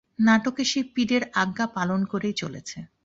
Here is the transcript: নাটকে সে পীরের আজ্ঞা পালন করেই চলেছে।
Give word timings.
নাটকে 0.19 0.63
সে 0.65 0.81
পীরের 0.93 1.23
আজ্ঞা 1.33 1.65
পালন 1.75 2.01
করেই 2.05 2.35
চলেছে। 2.41 2.77